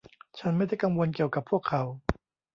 [0.39, 1.83] ฉันไม่ได้กังวลเกี่ยวกับพวกเขา